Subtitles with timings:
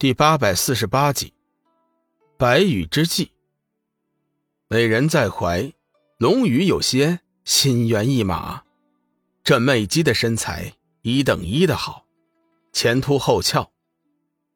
[0.00, 1.32] 第八百四十八集，
[2.36, 3.32] 白羽之计。
[4.68, 5.72] 美人在怀，
[6.18, 8.62] 龙宇有些心猿意马。
[9.42, 12.06] 这媚姬的身材一等一的好，
[12.72, 13.72] 前凸后翘，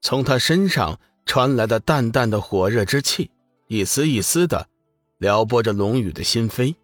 [0.00, 3.30] 从她身上传来的淡淡的火热之气，
[3.68, 4.68] 一丝一丝的
[5.18, 6.74] 撩拨着龙宇的心扉。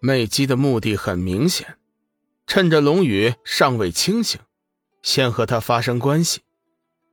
[0.00, 1.78] 媚姬的目的很明显，
[2.44, 4.40] 趁着龙宇尚未清醒，
[5.00, 6.40] 先和他发生关系。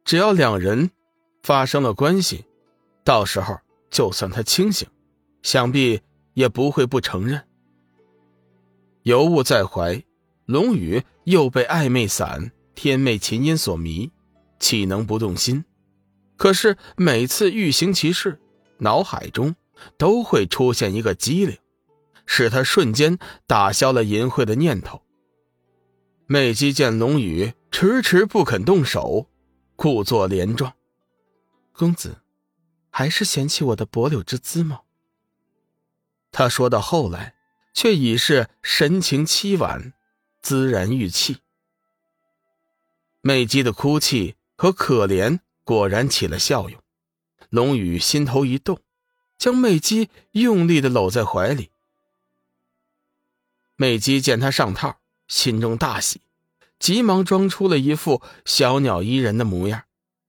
[0.05, 0.91] 只要两人
[1.43, 2.45] 发生了关系，
[3.03, 3.57] 到时候
[3.89, 4.87] 就算他清醒，
[5.41, 6.01] 想必
[6.33, 7.41] 也不会不承认。
[9.03, 10.03] 尤物在怀，
[10.45, 14.11] 龙宇又被暧昧散、天魅琴音所迷，
[14.59, 15.63] 岂能不动心？
[16.35, 18.39] 可是每次欲行其事，
[18.79, 19.55] 脑海中
[19.97, 21.57] 都会出现一个机灵，
[22.25, 25.01] 使他瞬间打消了淫秽的念头。
[26.25, 29.27] 魅姬见龙宇迟迟不肯动手。
[29.83, 30.77] 故作连状，
[31.73, 32.21] 公子，
[32.89, 34.83] 还是嫌弃我的薄柳之姿吗？
[36.31, 37.35] 他说到后来，
[37.73, 39.91] 却已是神情凄婉，
[40.41, 41.39] 孜然欲泣。
[43.19, 46.81] 媚姬的哭泣和可怜果然起了效用，
[47.49, 48.79] 龙宇心头一动，
[49.37, 51.71] 将媚姬用力的搂在怀里。
[53.75, 56.21] 媚姬见他上套，心中大喜。
[56.83, 59.83] 急忙装出了一副小鸟依人的模样，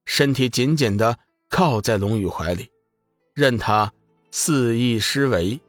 [0.05, 2.69] 身体紧紧的靠在龙宇怀里，
[3.33, 3.91] 任他
[4.31, 5.59] 肆意施为。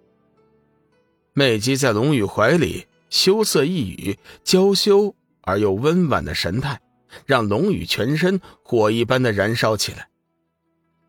[1.32, 6.80] 美姬在龙宇怀里羞涩一语，娇羞而又温婉的神态，
[7.24, 10.06] 让龙宇全身火一般的燃烧起来。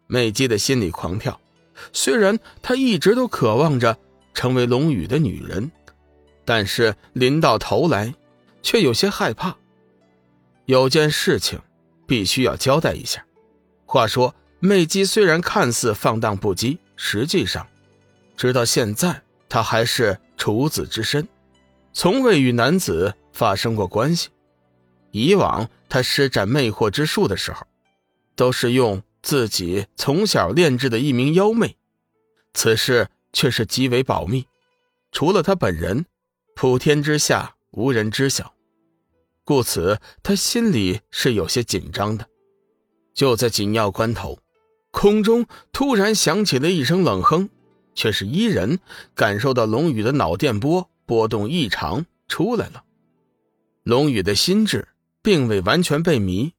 [0.07, 1.39] 美姬的心里狂跳，
[1.93, 3.95] 虽然她一直都渴望着
[4.33, 5.69] 成为龙宇的女人，
[6.45, 8.15] 但是临到头来，
[8.63, 9.55] 却有些害怕。
[10.67, 11.61] 有件事情，
[12.05, 13.25] 必须要交代一下。
[13.85, 17.65] 话说，媚姬虽然看似放荡不羁，实际上，
[18.35, 21.25] 直到现在，她还是处子之身，
[21.93, 24.27] 从未与男子发生过关系。
[25.11, 27.65] 以往她施展魅惑之术的时候，
[28.35, 31.77] 都是用自己从小炼制的一名妖媚，
[32.53, 34.45] 此事却是极为保密，
[35.13, 36.05] 除了她本人，
[36.55, 38.53] 普天之下无人知晓。
[39.47, 42.27] 故此，他心里是有些紧张的。
[43.13, 44.39] 就在紧要关头，
[44.91, 47.47] 空中突然响起了一声冷哼，
[47.95, 48.79] 却是伊人
[49.15, 52.83] 感受到龙宇的脑电波波动异常，出来了。
[53.83, 54.89] 龙宇的心智
[55.21, 56.51] 并未完全被迷，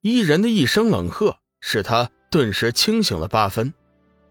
[0.00, 3.74] 伊人的一声冷喝使他顿时清醒了八分。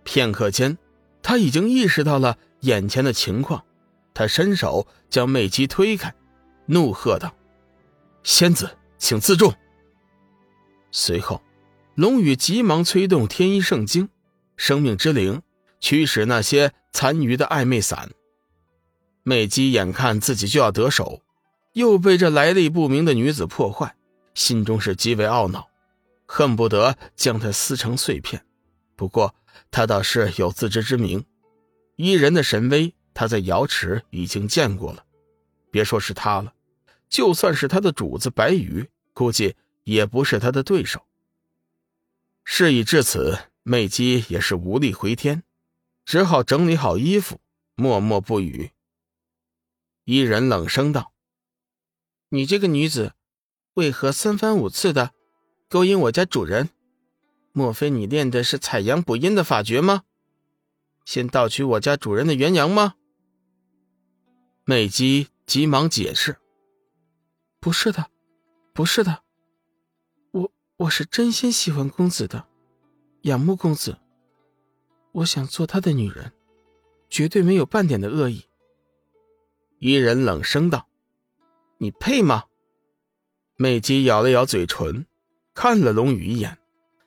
[0.06, 0.78] 片刻间，
[1.22, 3.66] 他已经意识到了眼前的情况，
[4.14, 6.16] 他伸手将魅姬推开，
[6.68, 7.36] 怒喝道。
[8.26, 9.54] 仙子，请自重。
[10.90, 11.44] 随后，
[11.94, 14.10] 龙宇急忙催动天一圣经，
[14.58, 15.44] 生命之灵
[15.80, 18.10] 驱使那些残余的暧昧伞。
[19.22, 21.22] 美姬眼看自己就要得手，
[21.74, 23.96] 又被这来历不明的女子破坏，
[24.34, 25.68] 心中是极为懊恼，
[26.26, 28.44] 恨不得将她撕成碎片。
[28.96, 29.36] 不过，
[29.70, 31.24] 他倒是有自知之明，
[31.96, 35.06] 伊人的神威，他在瑶池已经见过了，
[35.70, 36.55] 别说是他了。
[37.16, 39.56] 就算是他的主子白羽，估计
[39.86, 41.06] 也不是他的对手。
[42.44, 45.44] 事已至此，媚姬也是无力回天，
[46.04, 47.40] 只好整理好衣服，
[47.76, 48.72] 默默不语。
[50.04, 51.14] 伊人冷声道
[52.28, 53.14] ：“你这个女子，
[53.76, 55.14] 为何三番五次的
[55.70, 56.70] 勾引我家主人？
[57.54, 60.04] 莫非你练的是采阳补阴的法诀吗？
[61.06, 62.96] 先盗取我家主人的元阳吗？”
[64.68, 66.40] 媚姬急忙解释。
[67.66, 68.12] 不是的，
[68.74, 69.24] 不是的，
[70.30, 72.46] 我我是真心喜欢公子的，
[73.24, 73.98] 仰慕公子。
[75.14, 76.32] 我想做他的女人，
[77.10, 78.46] 绝对没有半点的恶意。
[79.80, 80.88] 伊人冷声道
[81.82, 82.44] ：“你配吗？”
[83.58, 85.08] 美姬咬了咬嘴唇，
[85.56, 86.60] 看了龙宇一眼，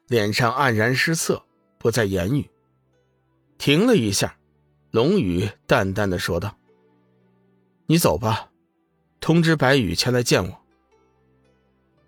[0.08, 1.44] 脸上黯然失色，
[1.78, 2.50] 不再言语。
[3.58, 4.36] 停了一下，
[4.90, 6.58] 龙宇淡淡的说道
[7.86, 8.47] ：“你走吧。”
[9.20, 10.60] 通知白羽前来见我。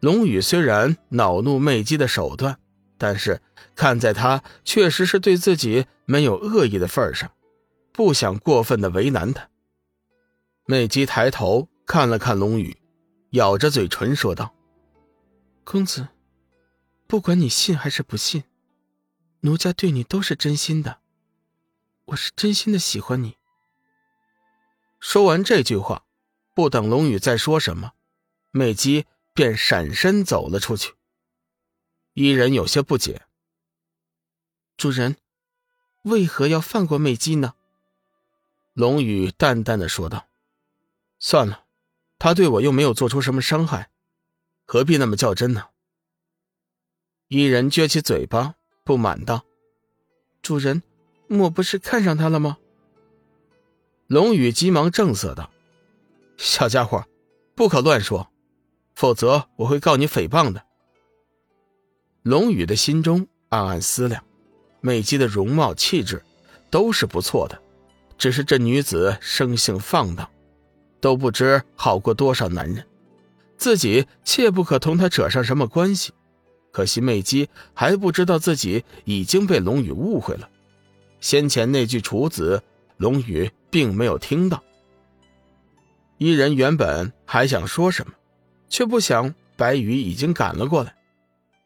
[0.01, 2.59] 龙宇虽然恼怒媚姬的手段，
[2.97, 3.43] 但是
[3.75, 7.31] 看在他确实是对自己没有恶意的份上，
[7.93, 9.51] 不想过分的为难他。
[10.65, 12.79] 媚姬抬头看了看龙宇，
[13.31, 14.55] 咬着嘴唇说道
[15.65, 16.09] ：“公子，
[17.07, 18.45] 不管你信还是不信，
[19.41, 21.01] 奴家对你都是真心的，
[22.07, 23.37] 我是真心的喜欢你。”
[24.99, 26.05] 说完这句话。
[26.61, 27.93] 不等龙宇再说什么，
[28.51, 30.93] 美姬便闪身走了出去。
[32.13, 33.23] 伊人有些不解
[34.77, 35.17] ：“主人，
[36.03, 37.55] 为何要放过美姬呢？”
[38.77, 40.29] 龙宇淡淡的说道
[41.19, 41.65] ：“算了，
[42.19, 43.91] 他对我又没有做出什么伤害，
[44.67, 45.69] 何必那么较真呢？”
[47.29, 49.47] 伊人撅起嘴巴，不满道
[50.43, 50.83] ：“主人，
[51.27, 52.59] 莫不是看上他了吗？”
[54.09, 55.51] 龙宇急忙正色道
[56.43, 57.05] ：“小家伙，
[57.55, 58.27] 不可乱说，
[58.95, 60.65] 否则我会告你诽谤的。”
[62.25, 64.25] 龙宇的心中暗暗思量：
[64.81, 66.25] 美姬的容貌气质
[66.71, 67.61] 都是不错的，
[68.17, 70.31] 只是这女子生性放荡，
[70.99, 72.87] 都不知好过多少男人，
[73.59, 76.15] 自己切不可同她扯上什么关系。
[76.73, 80.49] 可惜美姬还不知道自己已经被龙宇误会了。
[81.21, 82.63] 先前那句“处子”，
[82.97, 84.63] 龙宇并没有听到。
[86.21, 88.13] 伊人原本还想说什么，
[88.69, 90.95] 却不想白羽已经赶了过来。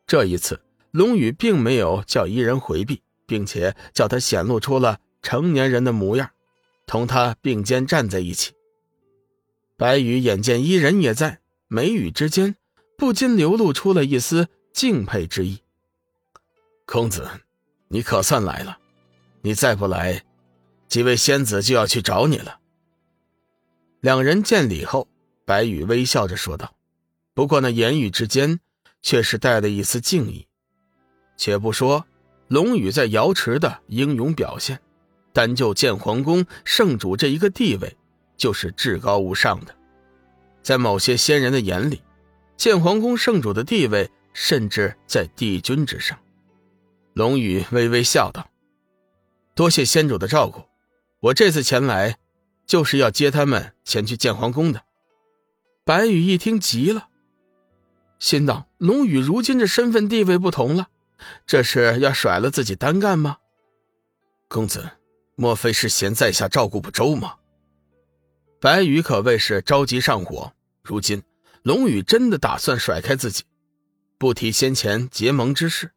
[0.06, 0.61] 这一次，
[0.93, 6.31] 龙宇并没有叫伊人回避，并且叫他显露出了成年人的模样，
[6.87, 8.53] 同他并肩站在一起。
[9.77, 12.55] 白羽眼见伊人也在，眉宇之间
[12.97, 14.49] 不禁流露出了一丝。
[14.73, 15.61] 敬佩之意。
[16.85, 17.29] 公子，
[17.89, 18.79] 你可算来了。
[19.43, 20.25] 你再不来，
[20.89, 22.59] 几位仙子就要去找你了。
[24.05, 25.09] 两人见礼后，
[25.47, 26.75] 白羽微笑着说道
[27.33, 28.61] ：“不过那言语之间，
[29.01, 30.47] 却是带了一丝敬意。
[31.39, 32.05] 且不说
[32.49, 34.79] 龙宇在瑶池的英勇表现，
[35.33, 37.97] 单就建皇宫圣主这一个地位，
[38.37, 39.75] 就是至高无上的。
[40.62, 42.03] 在某些仙人的眼里，
[42.59, 46.19] 建皇宫圣主的地位。”甚至在帝君之上，
[47.12, 48.50] 龙宇微微笑道
[49.55, 50.61] ：“多谢仙主的照顾，
[51.21, 52.19] 我这次前来，
[52.66, 54.84] 就是要接他们前去建皇宫的。”
[55.84, 57.08] 白羽一听急了，
[58.19, 60.88] 心道：“龙宇如今这身份地位不同了，
[61.46, 63.38] 这是要甩了自己单干吗？”
[64.49, 64.93] 公子，
[65.34, 67.34] 莫非是嫌在下照顾不周吗？
[68.61, 71.22] 白羽可谓是着急上火，如今
[71.62, 73.43] 龙宇真的打算甩开自己。
[74.16, 75.90] 不提先前结盟之事，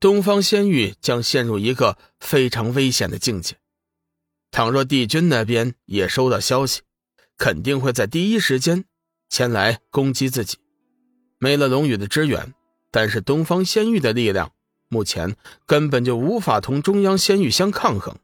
[0.00, 3.56] 东方仙域将陷入一个非常危险的境界。
[4.54, 6.82] 倘若帝君那边也收到消息，
[7.36, 8.84] 肯定会在第一时间
[9.28, 10.58] 前来攻击自己。
[11.40, 12.54] 没了龙宇的支援，
[12.92, 14.52] 但是东方仙域的力量
[14.86, 15.34] 目前
[15.66, 18.16] 根本就无法同中央仙域相抗衡。